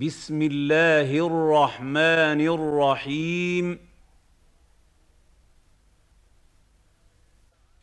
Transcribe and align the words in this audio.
بسم 0.00 0.42
الله 0.42 1.26
الرحمن 1.26 2.40
الرحيم. 2.40 3.88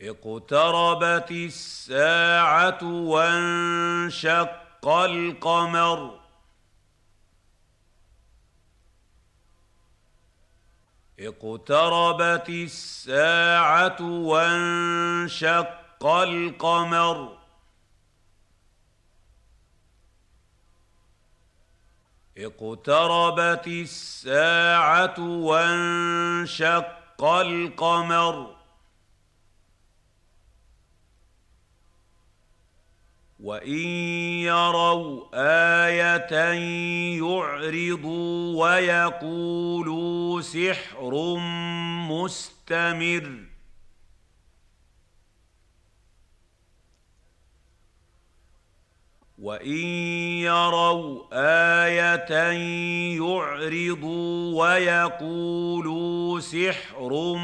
اقتربت 0.01 1.31
الساعة 1.31 2.83
وانشق 2.83 4.87
القمر. 4.87 6.19
اقتربت 11.19 12.49
الساعة 12.49 14.01
وانشق 14.01 16.05
القمر. 16.05 17.38
اقتربت 22.39 23.67
الساعة 23.67 25.19
وانشق 25.19 27.23
القمر. 27.23 28.55
وإن 33.39 33.79
يروا 34.47 35.25
آية 35.33 36.33
يعرضوا 37.17 38.65
ويقولوا 38.65 40.41
سحر 40.41 41.35
مستمر. 42.09 43.48
وان 49.41 49.77
يروا 50.43 51.23
إيه 51.33 52.25
يعرضوا 53.17 54.63
ويقولوا 54.63 56.39
سحر 56.39 57.35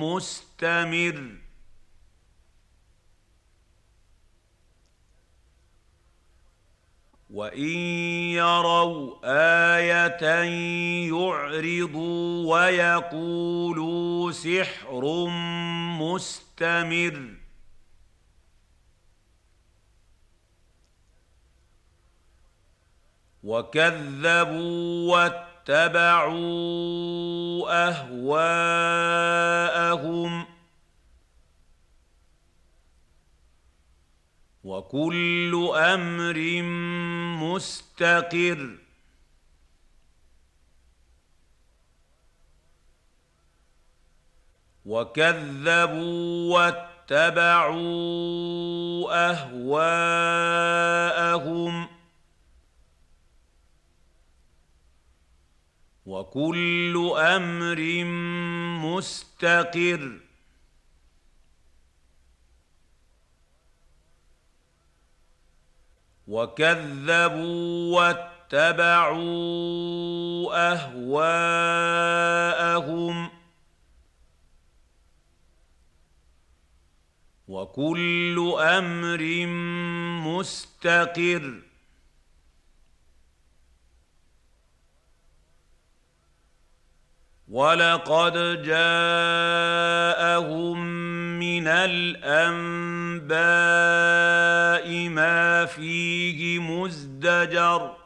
مستمر 0.00 1.42
وان 7.30 7.68
يروا 8.36 9.16
إيه 9.24 10.06
يعرضوا 11.08 12.56
ويقولوا 12.56 14.30
سحر 14.32 15.26
مستمر 16.00 17.41
وكذبوا 23.42 25.12
واتبعوا 25.12 26.32
اهواءهم 27.88 29.52
وكل 34.64 35.70
أمر 35.76 36.62
مستقر 37.42 38.78
وكذبوا 44.86 46.54
واتبعوا 46.54 47.82
اهواءهم 49.30 50.72
وكل 56.12 56.94
أمر 57.16 57.80
مستقر. 58.84 60.18
وكذبوا 66.28 67.96
واتبعوا 67.96 69.22
أهواءهم. 70.72 72.10
وكل 77.48 78.54
أمر 78.60 79.46
مستقر. 80.28 81.71
ولقد 87.52 88.62
جاءهم 88.62 89.92
من 91.38 91.68
الانباء 91.68 93.28
ما 95.08 95.66
فيه 95.66 96.58
مزدجر 96.58 97.96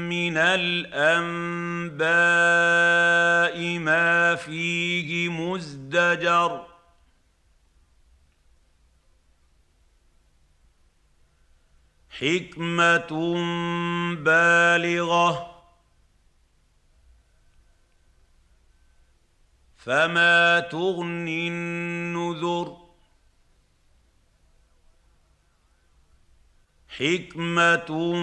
من 0.09 0.37
الانباء 0.37 1.97
ما 3.79 4.35
فيه 4.35 5.29
مزدجر 5.29 6.67
حكمه 12.09 13.35
بالغه 14.13 15.51
فما 19.75 20.59
تغني 20.59 21.47
النذر 21.47 22.80
حكمة 27.01 28.13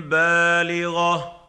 بالغة. 0.00 1.48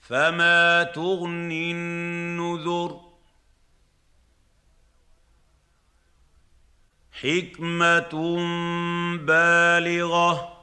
فما 0.00 0.82
تغني 0.82 1.70
النذر. 1.72 3.00
حكمة 7.12 8.36
بالغة. 9.16 10.62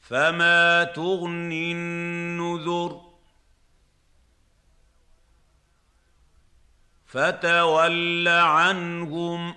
فما 0.00 0.84
تغني 0.84 1.72
النذر. 1.72 3.07
فتول 7.08 8.28
عنهم. 8.28 9.54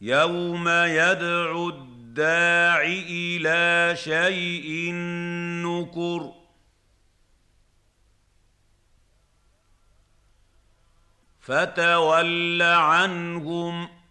يوم 0.00 0.68
يدعو 0.68 1.68
الداع 1.68 2.82
إلى 2.86 3.96
شيء 3.96 4.92
نكر. 5.64 6.32
فتول 11.40 12.62
عنهم. 12.62 14.01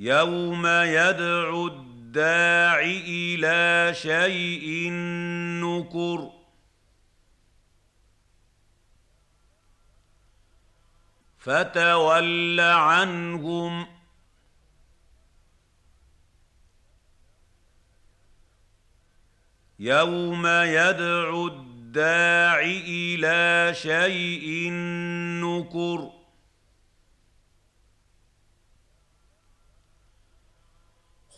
يوم 0.00 0.66
يدعو 0.66 1.66
الداع 1.66 2.80
إلى 2.84 3.94
شيء 3.94 4.90
نكر. 5.62 6.30
فتول 11.38 12.60
عنهم. 12.60 13.86
يوم 19.78 20.46
يدعو 20.46 21.46
الداع 21.46 22.60
إلى 22.64 23.74
شيء 23.74 24.70
نكر. 25.42 26.19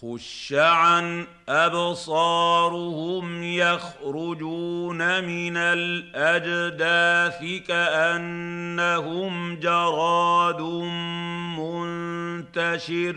خش 0.02 0.52
عن 0.52 1.26
ابصارهم 1.48 3.42
يخرجون 3.42 5.24
من 5.24 5.56
الاجداث 5.56 7.44
كانهم 7.68 9.56
جراد 9.60 10.60
منتشر 11.58 13.16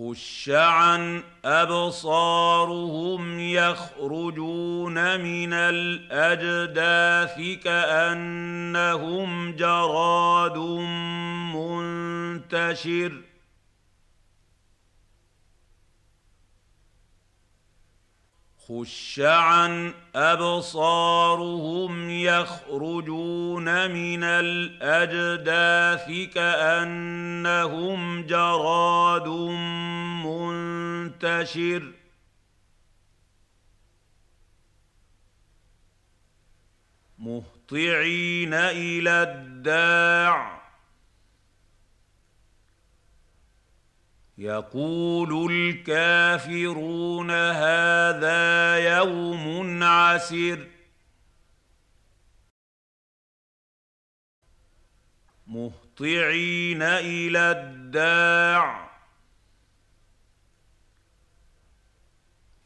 خش 0.00 0.48
عن 0.48 1.22
ابصارهم 1.44 3.40
يخرجون 3.40 5.20
من 5.20 5.52
الاجداث 5.52 7.40
كانهم 7.64 9.52
جراد 9.56 10.58
منتشر 11.54 13.12
خش 18.68 19.20
عن 19.20 19.94
ابصارهم 20.14 22.10
يخرجون 22.10 23.90
من 23.90 24.24
الاجداث 24.24 26.10
كانهم 26.34 28.22
جراد 28.26 29.28
منتشر 30.26 31.92
مهطعين 37.18 38.54
إلى 38.54 39.22
الداع 39.22 40.57
يقول 44.38 45.52
الكافرون 45.52 47.30
هذا 47.30 48.76
يوم 48.96 49.82
عسر 49.82 50.68
مهطعين 55.46 56.82
إلى 56.82 57.50
الداع. 57.50 58.88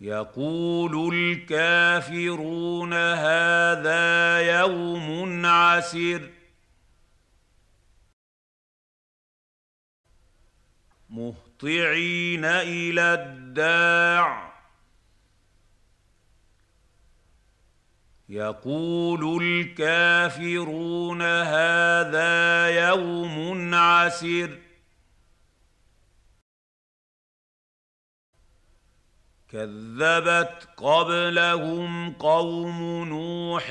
يقول 0.00 1.14
الكافرون 1.14 2.92
هذا 2.92 4.40
يوم 4.60 5.46
عسر 5.46 6.30
مهطعين 11.10 11.41
إلى 12.44 13.14
الداع 13.14 14.52
يقول 18.28 19.42
الكافرون 19.42 21.22
هذا 21.22 22.66
يوم 22.88 23.74
عسر 23.74 24.58
كذبت 29.52 30.68
قبلهم 30.76 32.12
قوم 32.12 33.08
نوح 33.08 33.66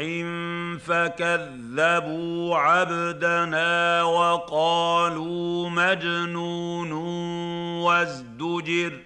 فكذبوا 0.86 2.58
عبدنا 2.58 4.04
وقالوا 4.04 5.70
مجنون 5.70 6.92
وازدجر 7.82 9.00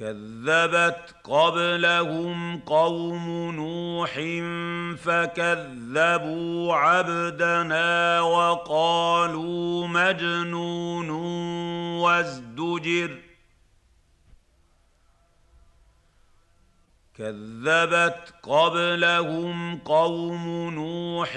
كذبت 0.00 1.14
قبلهم 1.24 2.58
قوم 2.58 3.54
نوح 3.54 4.14
فكذبوا 4.96 6.74
عبدنا 6.74 8.20
وقالوا 8.20 9.86
مجنون 9.86 11.10
وازدجر 12.00 13.10
كذبت 17.20 18.34
قبلهم 18.42 19.78
قوم 19.78 20.70
نوح 20.74 21.32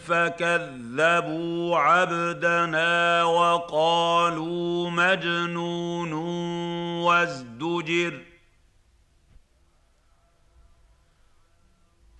فكذبوا 0.00 1.76
عبدنا 1.78 3.24
وقالوا 3.24 4.90
مجنون 4.90 6.12
وازدجر 7.02 8.20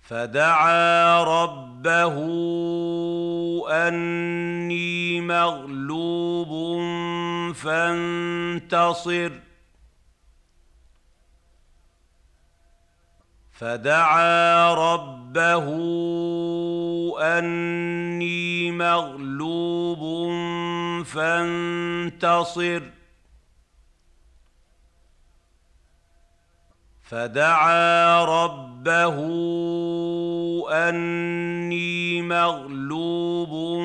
فدعا 0.01 1.23
ربه 1.23 2.15
أني 3.69 5.21
مغلوب 5.21 6.81
فانتصر 7.53 9.31
فدعا 13.55 14.73
ربه 14.73 15.67
أني 17.19 18.71
مغلوب 18.71 20.01
فانتصر. 21.03 22.81
فدعا 27.03 28.25
ربه 28.25 29.17
أني 30.69 32.21
مغلوب 32.21 33.83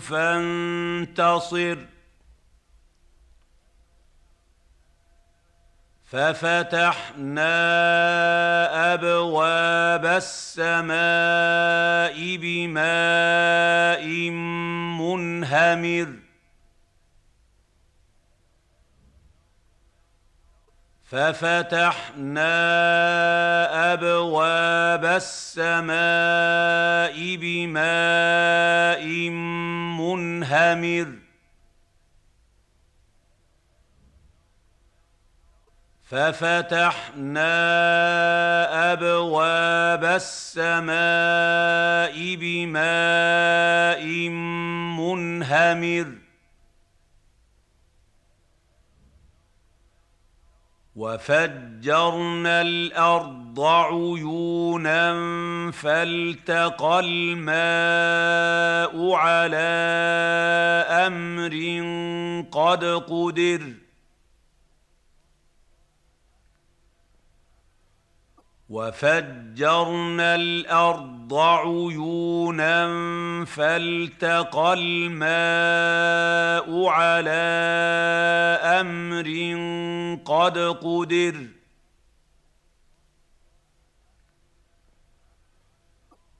فانتصر. 0.00 1.76
ففتحنا 6.10 7.54
أبواب 8.94 10.06
السماء 10.06 10.96
بماء 12.36 14.06
منهمر. 15.00 16.08
ففتحنا 21.10 22.52
أبواب 23.92 25.04
السماء 25.04 25.94
بماء 27.36 29.06
منهمر. 30.00 31.19
ففتحنا 36.10 37.52
أبواب 38.92 40.04
السماء 40.04 40.94
بماء 42.34 44.04
منهمر. 44.98 46.06
وفجرنا 50.96 52.60
الأرض 52.60 53.60
عيونا 53.60 55.12
فالتقى 55.70 57.00
الماء 57.00 57.52
على 59.12 59.58
أمر 61.06 61.54
قد 62.50 62.84
قدر. 62.84 63.79
وفجرنا 68.70 70.34
الأرض 70.34 71.34
عيونا 71.34 72.86
فالتقى 73.44 74.72
الماء 74.72 75.36
على 76.86 77.30
أمر 78.80 79.28
قد 80.24 80.58
قدر. 80.58 81.46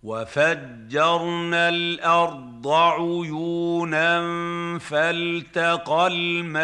وفجرنا 0.03 1.69
الأرض 1.69 2.50
عيونا 2.67 4.21
فالتقى 4.79 6.07
الماء 6.07 6.61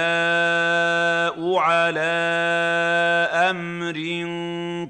على 1.56 2.00
أمر 3.32 3.96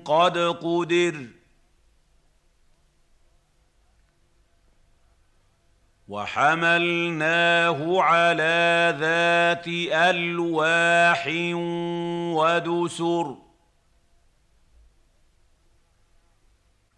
قد 0.05 0.39
قدر. 0.39 1.27
وحملناه 6.09 8.03
على 8.03 8.97
ذات 9.01 9.69
ألواح 9.93 11.27
ودسر. 12.37 13.46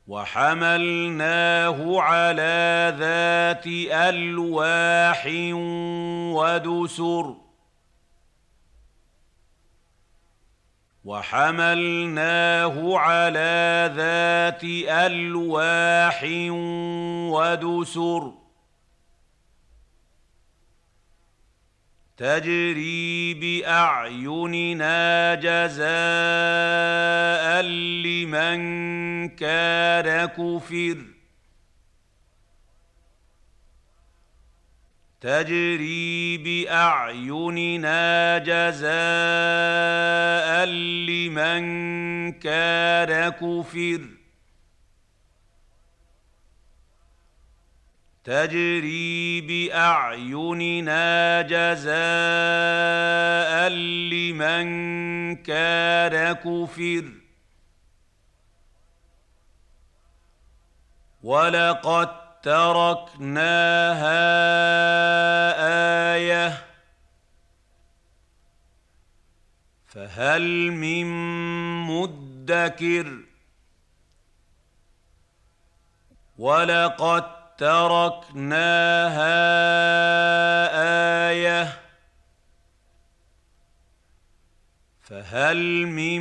وحملناه 0.08 2.00
على 2.00 2.94
ذات 2.98 3.66
ألواح 3.92 5.26
ودسر 6.36 7.36
وحملناه 11.04 12.98
على 12.98 13.92
ذات 13.96 14.64
ألواح 14.88 16.24
ودسر 17.32 18.32
تجري 22.16 23.34
بأعيننا 23.34 24.94
جزاء 25.34 27.27
لمن 27.68 29.28
كان 29.28 30.26
كفر. 30.26 31.04
تجري 35.20 36.38
بأعيننا 36.38 38.38
جزاء 38.38 38.88
لمن 40.66 41.62
كان 42.32 43.28
كفر. 43.28 44.00
تجري 48.24 49.40
بأعيننا 49.40 51.42
جزاء 51.42 51.88
لمن 53.68 55.36
كان 55.36 56.32
كفر. 56.32 57.27
ولقد 61.22 62.08
تركناها 62.42 64.18
إيه 66.14 66.64
فهل 69.86 70.70
من 70.72 71.06
مدكر 71.86 73.18
ولقد 76.38 77.24
تركناها 77.58 79.38
إيه 81.30 81.78
فهل 85.02 85.86
من 85.86 86.20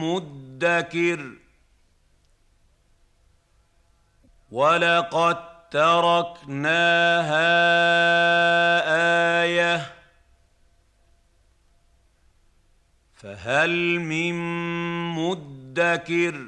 مدكر 0.00 1.35
ولقد 4.50 5.36
تركناها 5.70 7.46
إيه 9.42 9.92
فهل 13.14 14.00
من 14.00 14.34
مدكر 15.14 16.46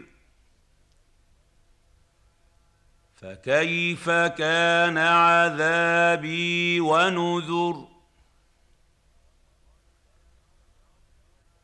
فكيف 3.17 4.11
كان 4.11 4.99
عذابي 4.99 6.81
ونذر 6.81 7.89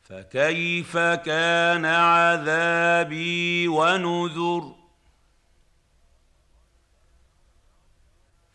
فكيف 0.03 0.97
كان 0.99 1.85
عذابي 1.85 3.69
ونذر 3.69 4.84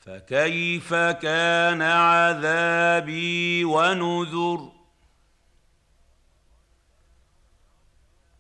فكيف 0.09 0.93
كان 0.93 1.81
عذابي 1.81 3.63
ونذر؟ 3.63 4.71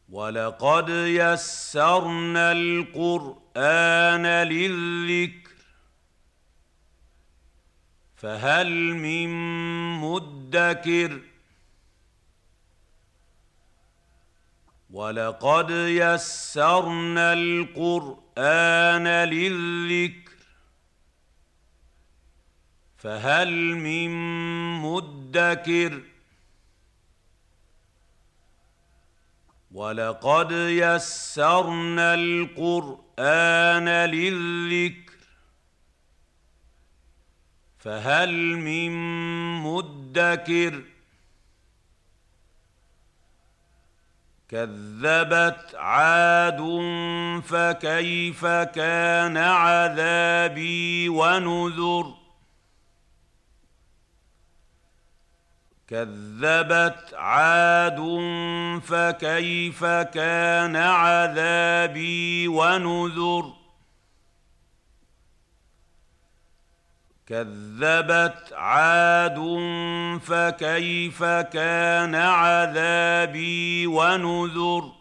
ولقد 0.09 0.89
يسرنا 0.89 2.51
القرآن 2.51 4.25
للذكر 4.25 5.51
فهل 8.15 8.71
من 8.95 9.29
مدكر؟ 10.01 11.21
ولقد 14.91 15.69
يسرنا 15.69 17.33
القرآن 17.33 19.07
للذكر 19.07 20.28
فهل 22.99 23.51
من 23.75 24.11
مدكر 24.81 26.01
ولقد 29.71 30.51
يسرنا 30.51 32.13
القرآن 32.13 33.89
للذكر 33.89 35.13
فهل 37.79 38.33
من 38.57 38.91
مدكر 39.63 40.83
كذبت 44.49 45.75
عاد 45.75 46.59
فكيف 47.45 48.45
كان 48.45 49.37
عذابي 49.37 51.09
ونذر 51.09 52.18
كذبت 55.89 57.13
عاد 57.13 57.99
فكيف 58.85 59.85
كان 59.85 60.75
عذابي 60.75 62.47
ونذر 62.47 63.53
كذبت 67.27 68.53
عاد 68.53 69.39
فكيف 70.23 71.23
كان 71.23 72.15
عذابي 72.15 73.87
ونذر 73.87 74.98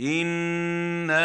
انا 0.00 1.24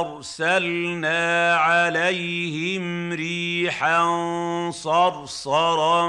ارسلنا 0.00 1.56
عليهم 1.56 3.12
ريحا 3.12 4.04
صرصرا 4.70 6.02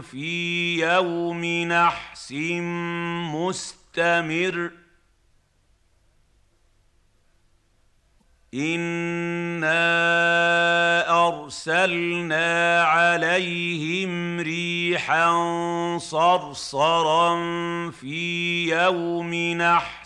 في 0.00 0.78
يوم 0.80 1.44
نحس 1.44 2.32
مستمر 3.34 4.70
انا 8.54 9.72
ارسلنا 11.28 12.82
عليهم 12.82 14.40
ريحا 14.40 15.32
صرصرا 15.98 17.30
في 17.90 18.68
يوم 18.70 19.34
نحس 19.34 20.01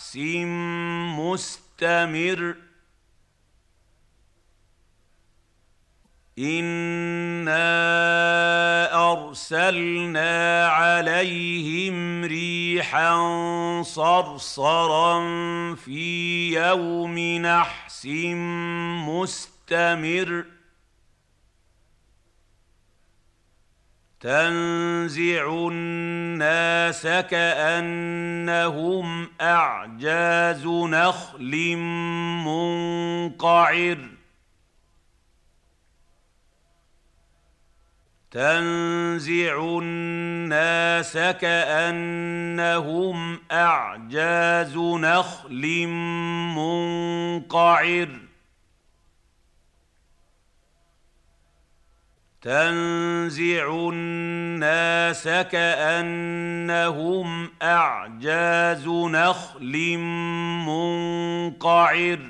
مستمر. 1.17 2.55
انا 6.39 7.57
ارسلنا 9.11 10.67
عليهم 10.67 12.23
ريحا 12.23 13.17
صرصرا 13.83 15.19
في 15.75 16.53
يوم 16.53 17.17
نحس 17.19 18.05
مستمر. 19.07 20.56
تنزع 24.19 25.67
الناس 25.67 27.07
كأنهم 27.07 28.47
أعجاز 29.41 30.67
نخل 30.67 31.75
منقعر. 32.45 33.97
تنزع 38.31 39.79
الناس 39.81 41.17
كأنهم 41.17 42.59
أعجاز 43.51 44.77
نخل 44.77 45.87
منقعر. 46.55 48.26
تنزع 52.47 53.89
الناس 53.89 55.23
كأنهم 55.27 56.49
أعجاز 57.61 58.87
نخل 58.87 59.97
منقعر. 60.67 62.29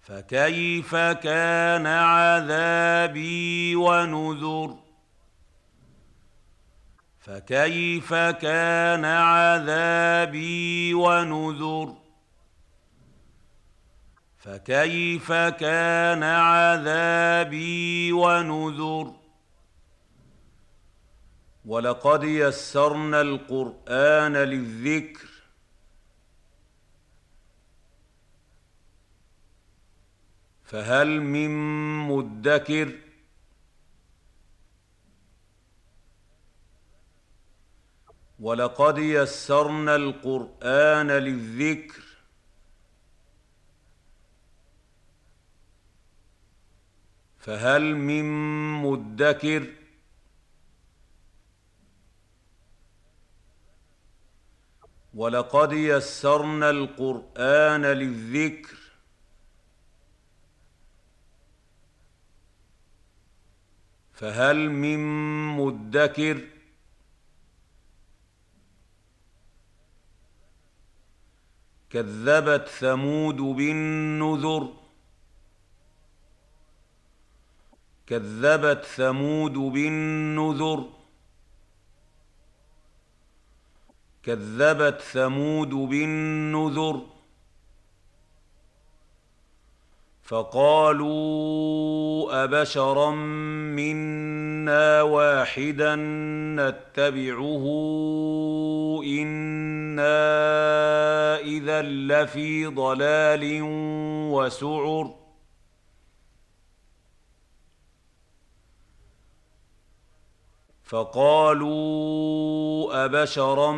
فكيف 0.00 0.96
كان 0.96 1.86
عذابي 1.86 3.76
ونذر؟ 3.76 4.76
فكيف 7.20 8.14
كان 8.14 9.04
عذابي 9.04 10.94
ونذر؟ 10.94 11.99
فكيف 14.40 15.32
كان 15.32 16.22
عذابي 16.22 18.12
ونذر؟ 18.12 19.14
ولقد 21.64 22.24
يسرنا 22.24 23.20
القرآن 23.20 24.36
للذكر. 24.36 25.28
فهل 30.64 31.20
من 31.20 31.50
مدكر؟ 32.08 32.98
ولقد 38.40 38.98
يسرنا 38.98 39.96
القرآن 39.96 41.10
للذكر. 41.10 42.09
فهل 47.40 47.94
من 47.94 48.24
مدكر؟ 48.82 49.66
ولقد 55.14 55.72
يسرنا 55.72 56.70
القرآن 56.70 57.82
للذكر. 57.82 58.76
فهل 64.12 64.70
من 64.70 64.98
مدكر؟ 65.56 66.46
كذبت 71.90 72.68
ثمود 72.68 73.36
بالنذر. 73.36 74.79
كذبت 78.10 78.84
ثمود 78.84 79.52
بالنذر. 79.52 80.84
كذبت 84.22 85.00
ثمود 85.00 85.70
بالنذر. 85.70 87.00
فقالوا 90.22 91.10
أبشرا 92.44 93.10
منا 93.76 95.02
واحدا 95.02 95.96
نتبعه. 96.56 97.64
إنا 99.04 100.10
إذا 101.38 101.82
لفي 101.82 102.66
ضلال 102.66 103.58
وسعر. 104.32 105.29
فقالوا 110.90 112.34
أبشرا 113.04 113.72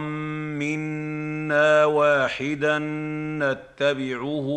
منا 0.59 1.85
واحدا 1.85 2.79
نتبعه 3.39 4.49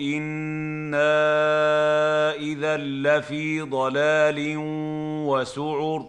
إنا 0.00 1.14
إذا 2.34 2.76
لفي 2.76 3.60
ضلال 3.60 4.54
وسعر 5.26 6.06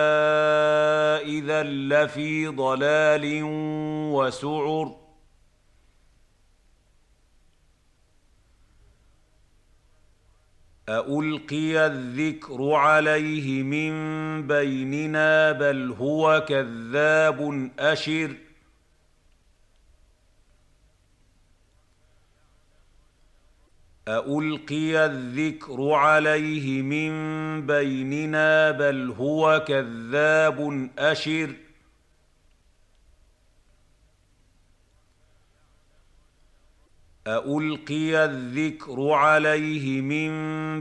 إذا 1.22 1.64
لفي 1.64 2.48
ضلال 2.48 3.42
وسعر. 4.14 4.96
ألقي 10.90 11.86
الذكر 11.86 12.72
عليه 12.74 13.64
من 13.64 13.92
بيننا 14.48 15.52
بل 15.52 15.96
هو 16.00 16.46
كذاب 16.48 17.72
أشر 17.80 18.36
ۖ 18.46 18.49
ألقي 24.10 25.06
الذكر 25.06 25.92
عليه 25.92 26.82
من 26.82 27.12
بيننا 27.68 28.72
بل 28.72 29.14
هو 29.18 29.64
كذاب 29.68 30.90
أشر 30.98 31.56
ألقي 37.28 38.26
الذكر 38.26 39.12
عليه 39.12 40.02
من 40.02 40.32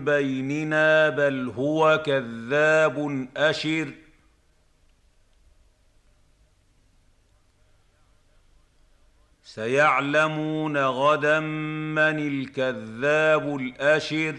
بيننا 0.05 1.09
بل 1.09 1.53
هو 1.57 2.03
كذاب 2.07 3.29
أشر 3.37 3.89
سيعلمون 9.59 10.77
غدا 10.77 11.41
من 11.41 12.19
الكذاب 12.33 13.57
الأشر. 13.57 14.35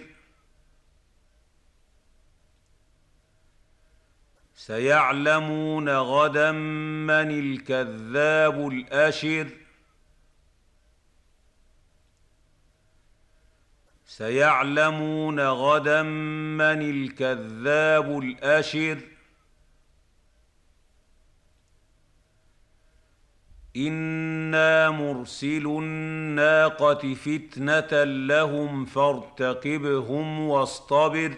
سيعلمون 4.55 5.89
غدا 5.89 6.51
من 6.51 7.29
الكذاب 7.39 8.67
الأشر. 8.67 9.47
سيعلمون 14.05 15.39
غدا 15.39 16.03
من 16.03 16.81
الكذاب 16.89 18.19
الأشر. 18.19 18.97
أنا 23.77 24.38
مرسل 24.91 25.65
الناقه 25.67 27.13
فتنه 27.13 28.03
لهم 28.03 28.85
فارتقبهم 28.85 30.39
واصطبر 30.39 31.37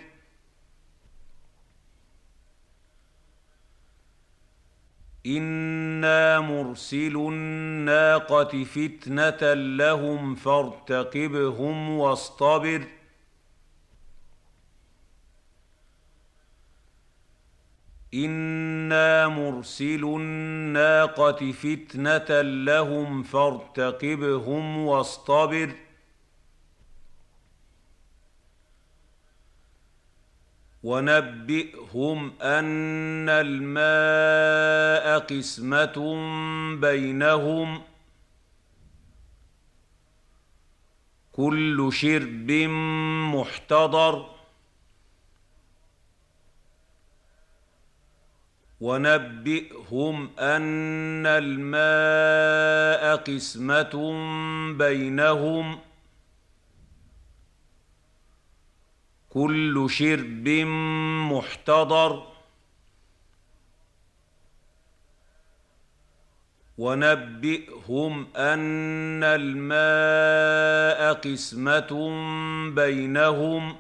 أنا 5.26 6.40
مرسل 6.40 7.16
الناقه 7.16 8.64
فتنه 8.64 9.54
لهم 9.54 10.36
فارتقبهم 10.36 11.90
واصطبر 11.90 12.88
أنا 18.14 19.28
مرسل 19.28 20.04
الناقه 20.04 21.52
فتنه 21.52 22.42
لهم 22.42 23.24
فارتقبهم 23.24 24.78
واصطبر 24.78 25.76
ونبئهم 30.84 32.32
ان 32.42 33.30
الماء 33.30 35.20
قسمه 35.20 36.16
بينهم 36.76 37.82
كل 41.32 41.90
شرب 41.94 42.52
محتضر 43.36 44.41
ونبئهم 48.82 50.30
أن 50.40 51.26
الماء 51.26 53.16
قسمة 53.16 54.14
بينهم. 54.78 55.80
كل 59.30 59.88
شرب 59.90 60.50
محتضر. 61.32 62.28
ونبئهم 66.78 68.28
أن 68.36 69.24
الماء 69.24 71.14
قسمة 71.14 72.10
بينهم. 72.76 73.76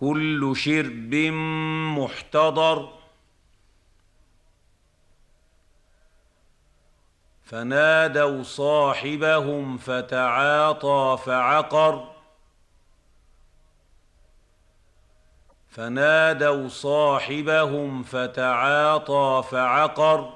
كل 0.00 0.52
شرب 0.56 1.14
محتضر. 1.98 2.88
فنادوا 7.44 8.42
صاحبهم 8.42 9.78
فتعاطى 9.78 11.18
فعقر. 11.24 12.14
فنادوا 15.68 16.68
صاحبهم 16.68 18.02
فتعاطى 18.02 19.42
فعقر. 19.50 20.32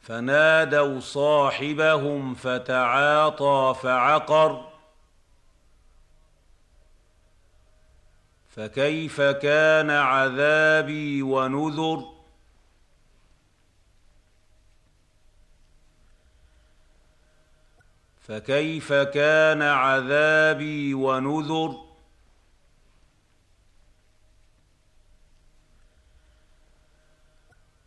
فنادوا 0.00 1.00
صاحبهم 1.00 2.34
فتعاطى 2.34 3.74
فعقر. 3.82 4.75
فكيف 8.56 9.20
كان 9.20 9.90
عذابي 9.90 11.22
ونذر؟ 11.22 12.16
فكيف 18.20 18.92
كان 18.92 19.62
عذابي 19.62 20.94
ونذر؟ 20.94 21.86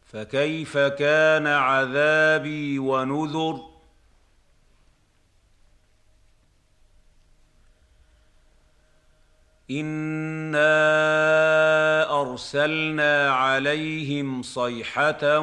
فكيف 0.05 0.77
كان 0.77 1.47
عذابي 1.47 2.79
ونذر؟ 2.79 3.68
انا 9.71 10.71
ارسلنا 12.21 13.31
عليهم 13.31 14.41
صيحه 14.41 15.39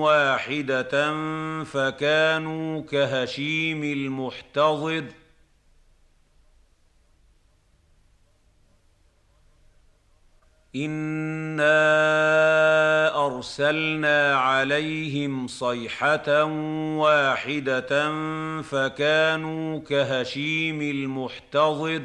واحدة 0.00 1.14
فكانوا 1.64 2.80
كهشيم 2.80 3.84
المحتضر 3.84 5.04
انا 10.76 11.76
ارسلنا 13.26 14.36
عليهم 14.36 15.46
صيحه 15.46 16.44
واحدة 16.96 18.12
فكانوا 18.62 19.78
كهشيم 19.80 20.82
المحتضر 20.82 22.02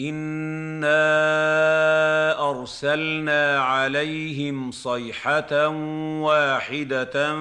انا 0.00 1.00
ارسلنا 2.50 3.58
عليهم 3.58 4.70
صيحه 4.70 5.68
واحدة 6.18 7.36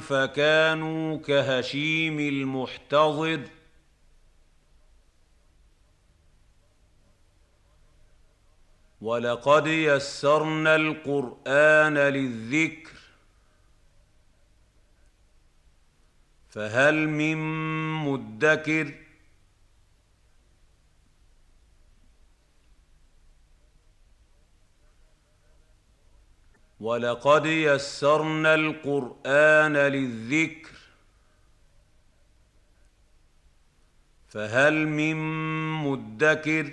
فكانوا 0.00 1.18
كهشيم 1.18 2.20
المحتضر 2.20 3.40
ولقد 9.00 9.66
يسرنا 9.66 10.76
القران 10.76 11.98
للذكر 11.98 12.92
فهل 16.48 17.08
من 17.08 17.36
مدكر 17.92 19.05
ولقد 26.80 27.46
يسرنا 27.46 28.54
القرآن 28.54 29.76
للذكر 29.76 30.70
فهل 34.28 34.86
من 34.86 35.16
مدكر؟ 35.82 36.72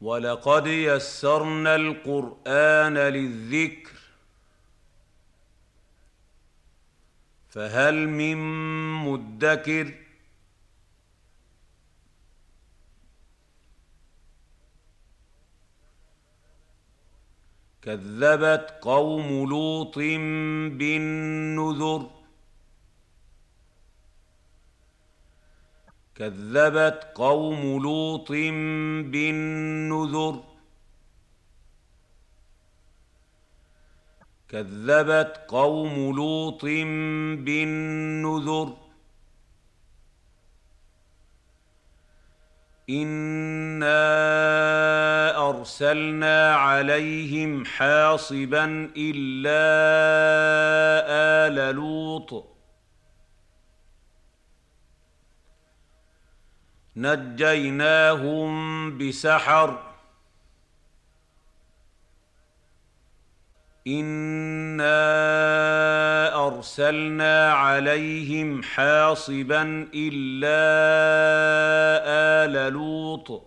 ولقد 0.00 0.66
يسرنا 0.66 1.74
القرآن 1.74 2.98
للذكر 2.98 3.92
فهل 7.48 8.08
من 8.08 8.36
مدكر؟ 9.04 10.07
كذبت 17.82 18.78
قوم 18.82 19.48
لوط 19.48 19.98
بالنذر. 20.78 22.10
كذبت 26.14 27.12
قوم 27.14 27.82
لوط 27.82 28.30
بالنذر. 29.12 30.42
كذبت 34.48 35.44
قوم 35.48 36.16
لوط 36.16 36.64
بالنذر. 37.44 38.87
انا 42.90 43.98
ارسلنا 45.48 46.54
عليهم 46.54 47.64
حاصبا 47.64 48.90
الا 48.96 49.68
ال 51.48 51.74
لوط. 51.74 52.44
نجيناهم 56.96 58.48
بسحر. 58.98 59.97
انا 63.88 64.96
ارسلنا 66.46 67.52
عليهم 67.52 68.62
حاصبا 68.62 69.88
الا 69.94 70.58
ال 72.44 72.72
لوط. 72.72 73.42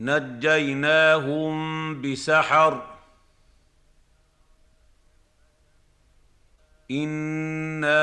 نجيناهم 0.00 1.54
بسحر. 2.02 2.93
انا 7.02 8.00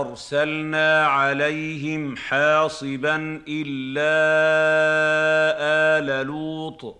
ارسلنا 0.00 1.06
عليهم 1.06 2.16
حاصبا 2.16 3.42
الا 3.48 4.14
ال 5.98 6.26
لوط. 6.26 6.96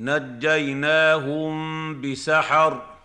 نجيناهم 0.00 1.54
بسحر. 2.00 2.96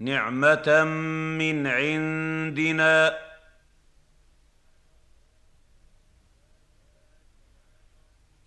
نعمه 0.00 0.84
من 1.38 1.66
عندنا. 1.66 3.29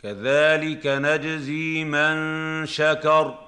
كذلك 0.04 0.88
نجزي 0.88 1.84
من 1.84 2.66
شكر. 2.66 3.40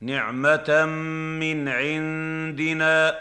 نعمة 0.00 0.84
من 1.40 1.68
عندنا. 1.68 3.20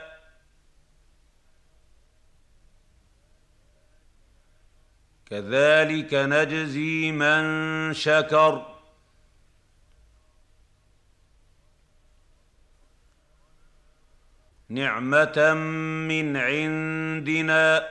كذلك 5.25 6.13
نجزي 6.13 7.11
من 7.11 7.93
شكر. 7.93 8.70
نعمة 14.71 15.53
من 16.07 16.37
عندنا. 16.37 17.87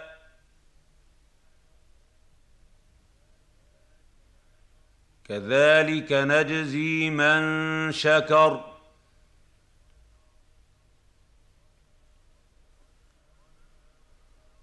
كذلك 5.25 6.13
نجزي 6.13 7.11
من 7.11 7.93
شكر. 7.93 8.65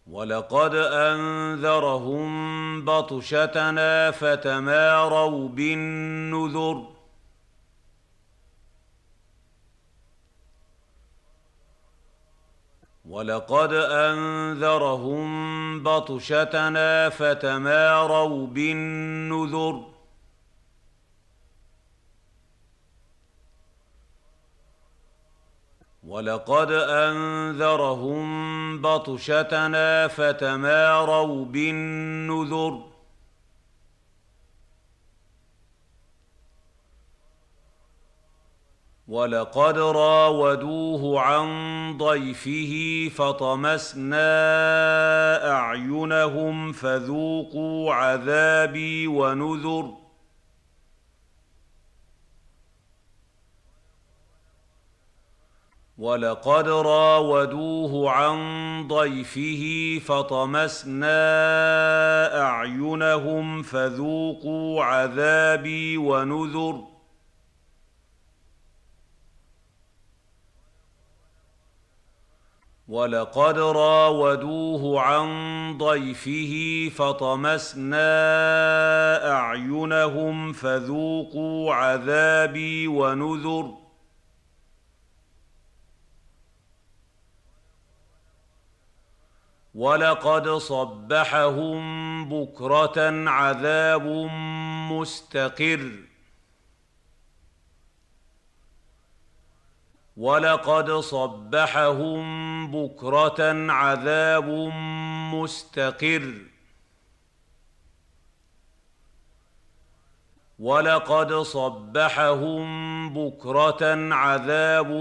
ولقد 0.08 0.76
أنذرهم 0.76 2.32
بطشتنا 2.86 4.12
فتماروا 4.12 5.50
بالنذر. 5.50 6.97
ولقد 13.10 13.74
أنذرهم 13.74 15.28
بطشتنا 15.84 17.10
فتماروا 17.10 18.48
بالنذر. 18.48 19.82
ولقد 26.08 26.72
أنذرهم 26.72 28.28
بطشتنا 28.82 30.08
فتماروا 30.08 31.46
بالنذر. 31.46 32.97
ولقد 39.08 39.78
راودوه 39.78 41.22
عن 41.22 41.48
ضيفه 41.98 42.74
فطمسنا 43.16 44.28
اعينهم 45.52 46.72
فذوقوا 46.72 47.94
عذابي 47.94 49.08
ونذر 49.08 49.94
ولقد 55.98 56.68
راودوه 56.70 58.12
عن 58.12 58.38
ضيفه 58.88 59.64
فطمسنا 60.06 61.18
اعينهم 62.42 63.62
فذوقوا 63.64 64.84
عذابي 64.84 65.98
ونذر 65.98 66.97
ولقد 72.88 73.60
راودوه 73.60 75.02
عن 75.02 75.28
ضيفه 75.78 76.54
فطمسنا 76.96 78.08
اعينهم 79.32 80.54
فذوقوا 80.54 81.74
عذابي 81.74 82.88
ونذر 82.88 83.74
ولقد 89.76 90.50
صبحهم 90.50 91.80
بكره 92.30 93.30
عذاب 93.30 94.08
مستقر 94.92 96.07
ولقد 100.18 100.92
صبحهم 100.92 102.28
بكرة 102.72 103.72
عذاب 103.72 104.50
مستقر. 105.34 106.34
ولقد 110.60 111.34
صبحهم 111.34 112.68
بكرة 113.14 114.14
عذاب 114.14 114.92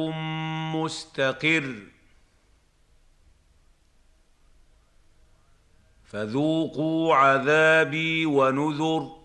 مستقر. 0.76 1.76
فذوقوا 6.04 7.14
عذابي 7.14 8.26
ونذر 8.26 9.15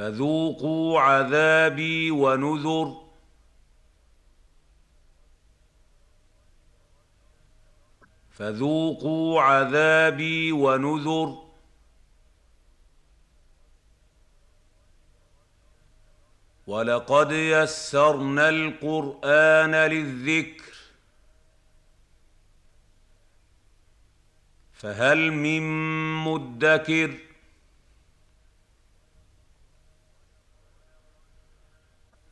فذوقوا 0.00 1.00
عذابي 1.00 2.10
ونذر. 2.10 3.10
فذوقوا 8.30 9.42
عذابي 9.42 10.52
ونذر. 10.52 11.50
ولقد 16.66 17.32
يسرنا 17.32 18.48
القرآن 18.48 19.74
للذكر. 19.74 20.74
فهل 24.72 25.30
من 25.30 25.62
مدكر؟ 26.24 27.29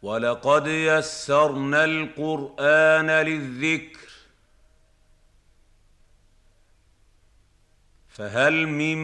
ولقد 0.03 0.67
يسرنا 0.67 1.85
القرآن 1.85 3.11
للذكر 3.11 4.09
فهل 8.09 8.67
من 8.67 8.99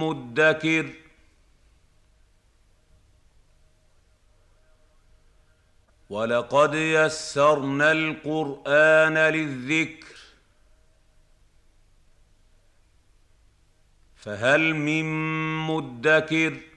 مدكر؟ 0.00 0.92
ولقد 6.10 6.74
يسرنا 6.74 7.92
القرآن 7.92 9.18
للذكر 9.18 10.16
فهل 14.16 14.74
من 14.74 15.04
مدكر؟ 15.66 16.67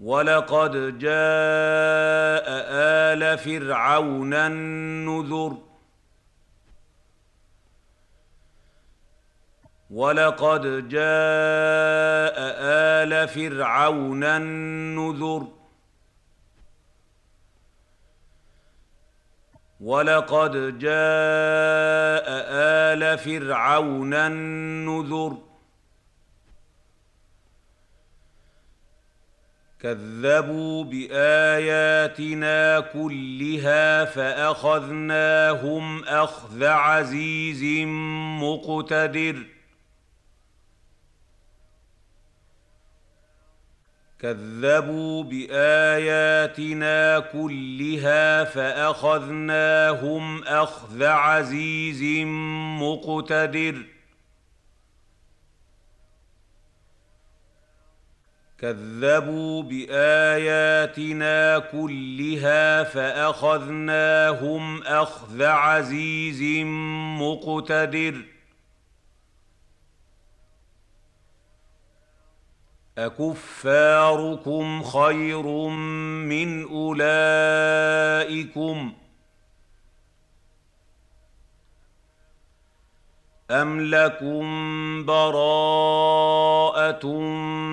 ولقد 0.00 0.98
جاء 0.98 2.46
ال 3.14 3.38
فرعون 3.38 4.34
النذر 4.34 5.56
ولقد 9.90 10.88
جاء 10.88 12.34
ال 13.02 13.28
فرعون 13.28 14.24
النذر 14.24 15.46
ولقد 19.80 20.78
جاء 20.78 22.26
ال 22.94 23.18
فرعون 23.18 24.14
النذر 24.14 25.47
كذبوا 29.82 30.84
بآياتنا 30.84 32.80
كلها 32.80 34.04
فأخذناهم 34.04 36.04
أخذ 36.04 36.64
عزيز 36.64 37.86
مقتدر. 38.42 39.46
كذبوا 44.18 45.24
بآياتنا 45.24 47.18
كلها 47.18 48.44
فأخذناهم 48.44 50.44
أخذ 50.44 51.04
عزيز 51.04 52.26
مقتدر. 52.80 53.97
كذبوا 58.58 59.62
بآياتنا 59.62 61.58
كلها 61.58 62.84
فأخذناهم 62.84 64.82
أخذ 64.82 65.42
عزيز 65.42 66.64
مقتدر. 67.20 68.24
أكفاركم 72.98 74.82
خير 74.82 75.46
من 76.28 76.62
أولئكم؟ 76.68 77.88
أم 83.50 83.80
لكم 83.80 84.44
براءة 85.06 87.00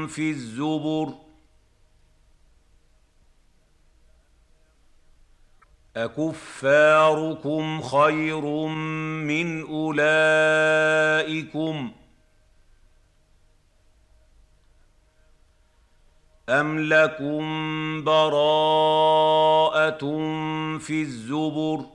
في 0.07 0.29
الزبر 0.29 1.13
أكفاركم 5.97 7.81
خير 7.81 8.45
من 9.25 9.61
أولئكم 9.67 10.95
أم 16.49 16.79
لكم 16.79 17.43
براءة 18.03 19.99
في 20.77 21.01
الزبر 21.01 21.94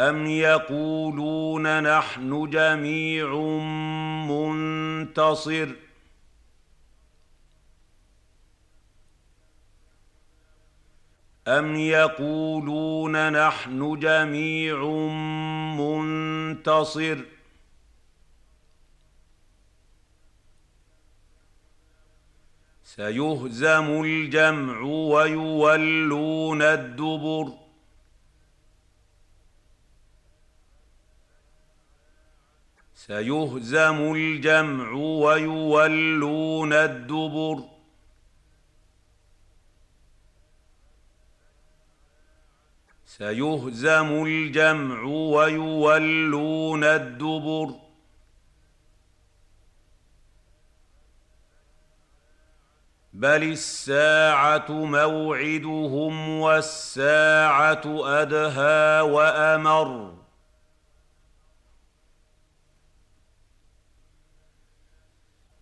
أم 0.00 0.26
يقولون 0.26 1.82
نحن 1.82 2.50
جميع 2.50 3.34
منتصر 4.28 5.68
أم 11.48 11.76
يقولون 11.76 13.32
نحن 13.32 13.98
جميع 13.98 14.84
منتصر 15.78 17.18
سيهزم 22.84 24.02
الجمع 24.04 24.80
ويولون 24.80 26.62
الدبر 26.62 27.59
سيهزم 33.06 34.12
الجمع 34.14 34.92
ويولون 34.92 36.72
الدبر. 36.72 37.64
سيهزم 43.06 44.24
الجمع 44.26 45.02
ويولون 45.02 46.84
الدبر. 46.84 47.74
بل 53.12 53.42
الساعة 53.42 54.70
موعدهم 54.70 56.28
والساعة 56.28 57.82
أدهى 58.20 59.00
وأمر. 59.00 60.19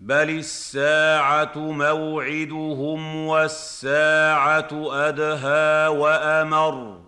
بل 0.09 0.31
الساعة 0.31 1.59
موعدهم 1.59 3.27
والساعة 3.27 4.69
ادهى 4.73 5.89
وامر 5.89 7.01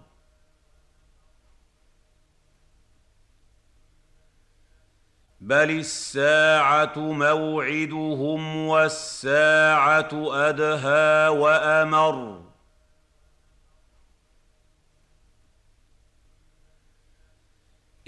بل 5.40 5.70
الساعة 5.70 6.98
موعدهم 6.98 8.56
والساعة 8.66 10.10
ادهى 10.48 11.28
وامر 11.28 12.49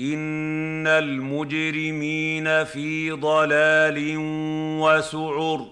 ان 0.03 0.87
المجرمين 0.87 2.65
في 2.65 3.11
ضلال 3.11 4.15
وسعر 4.83 5.67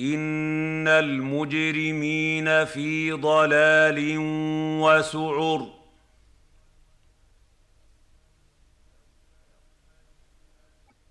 ان 0.00 0.88
المجرمين 0.88 2.64
في 2.64 3.12
ضلال 3.12 4.16
وسعر 4.82 5.68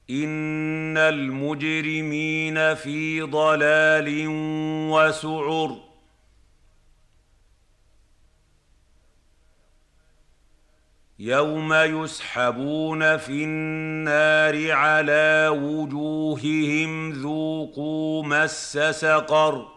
ان 0.09 0.97
المجرمين 0.97 2.75
في 2.75 3.21
ضلال 3.21 4.25
وسعر 4.91 5.90
يوم 11.23 11.73
يسحبون 11.73 13.17
في 13.17 13.43
النار 13.43 14.71
على 14.71 15.47
وجوههم 15.53 17.11
ذوقوا 17.11 18.23
مس 18.23 18.77
سقر. 18.77 19.67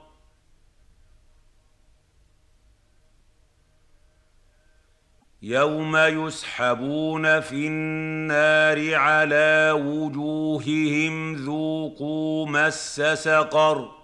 يوم 5.42 5.96
يسحبون 5.96 7.40
في 7.40 7.66
النار 7.66 8.94
على 8.94 9.70
وجوههم 9.76 11.34
ذوقوا 11.34 12.46
مس 12.46 13.00
سقر. 13.00 14.03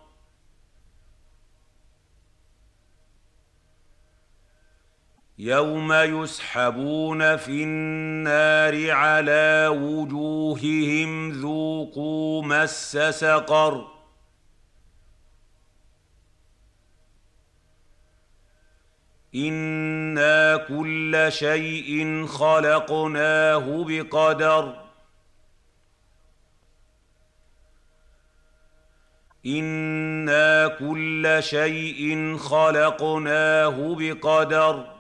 يوم 5.43 5.93
يسحبون 5.93 7.37
في 7.37 7.65
النار 7.65 8.91
على 8.91 9.69
وجوههم 9.73 11.33
ذوقوا 11.33 12.43
مس 12.43 12.97
سقر. 12.97 13.87
أنا 19.35 20.57
كل 20.57 21.27
شيء 21.29 22.27
خلقناه 22.27 23.85
بقدر. 23.89 24.81
أنا 29.47 30.69
كل 30.69 31.37
شيء 31.41 32.37
خلقناه 32.37 33.97
بقدر. 33.99 35.00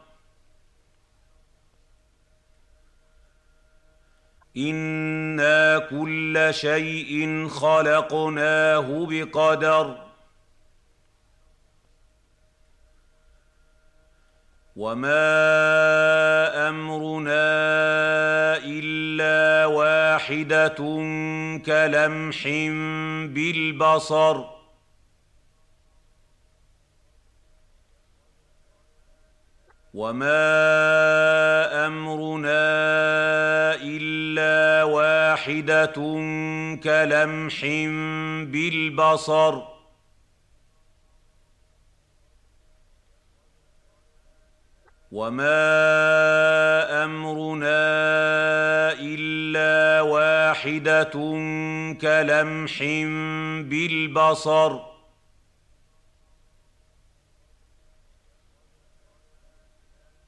أنا 4.60 5.78
كل 5.78 6.48
شيء 6.50 7.48
خلقناه 7.48 9.06
بقدر 9.10 9.96
وما 14.76 15.48
امرنا 16.68 17.50
الا 18.64 19.66
واحدة 19.66 20.76
كلمح 21.66 22.48
بالبصر 23.34 24.59
وما 29.94 31.86
امرنا 31.86 32.62
الا 33.82 34.84
واحدة 34.84 35.94
كلمح 36.84 37.60
بالبصر 38.52 39.62
وما 45.12 45.54
امرنا 47.04 47.82
الا 48.92 50.00
واحدة 50.00 51.12
كلمح 52.00 52.82
بالبصر 53.70 54.80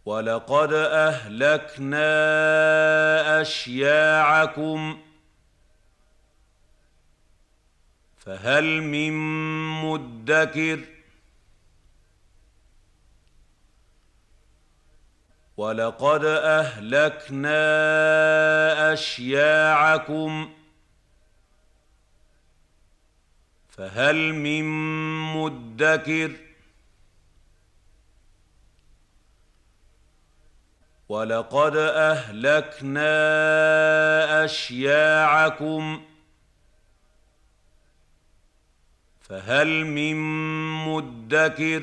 ولقد 0.04 0.72
أهلكنا 0.72 2.10
أشياعكم 3.40 5.00
فهل 8.18 8.82
من 8.82 9.12
مدكر 9.84 10.80
ولقد 15.56 16.24
أهلكنا 16.24 17.52
أشياعكم 18.92 20.52
فهل 23.68 24.32
من 24.32 24.64
مدكر 25.34 26.51
ولقد 31.12 31.76
أهلكنا 31.76 33.04
أشياعكم 34.44 36.02
فهل 39.20 39.84
من 39.84 40.16
مدكر 40.86 41.82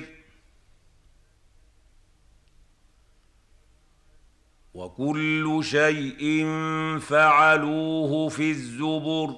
وكل 4.73 5.59
شيء 5.63 6.47
فعلوه 6.99 8.29
في 8.29 8.51
الزبر 8.51 9.35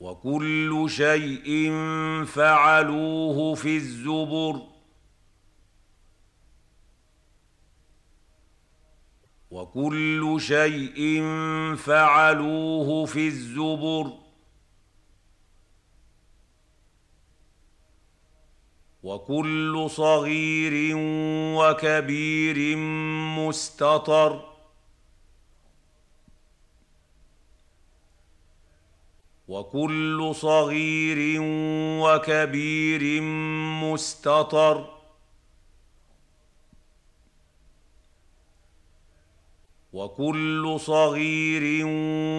وكل 0.00 0.86
شيء 0.88 1.72
فعلوه 2.24 3.54
في 3.54 3.76
الزبر 3.76 4.73
وكل 9.54 10.36
شيء 10.40 11.22
فعلوه 11.76 13.06
في 13.06 13.26
الزبر. 13.28 14.12
وكل 19.02 19.86
صغير 19.90 20.96
وكبير 21.58 22.76
مستطر. 23.38 24.54
وكل 29.48 30.32
صغير 30.34 31.38
وكبير 32.02 33.20
مستطر. 33.82 34.93
وكل 39.94 40.76
صغير 40.80 41.86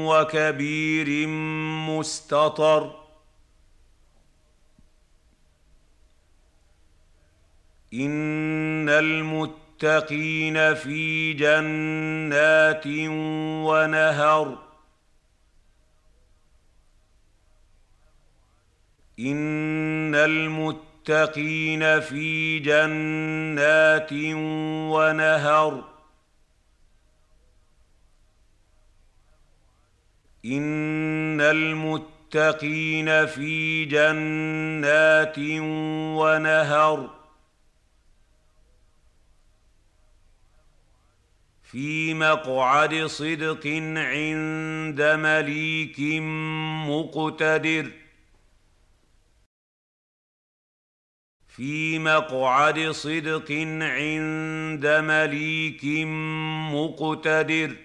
وكبير 0.08 1.28
مستطر. 1.90 3.06
إن 7.94 8.90
المتقين 8.90 10.74
في 10.74 11.34
جنات 11.34 12.88
ونهر. 13.68 14.58
إن 19.20 20.16
المتقين 20.16 22.00
في 22.00 22.60
جنات 22.60 24.14
ونهر. 24.94 25.95
إن 30.46 31.42
المتقين 31.42 33.26
في 33.26 33.86
جنات 33.86 35.40
ونهر 36.20 37.10
في 41.64 42.14
مقعد 42.14 43.06
صدق 43.06 43.68
عند 43.98 45.02
مليك 45.02 46.00
مقتدر 46.90 47.92
في 51.48 52.00
مقعد 52.00 52.80
صدق 52.80 53.52
عند 53.82 54.88
مليك 54.88 55.86
مقتدر 56.74 57.85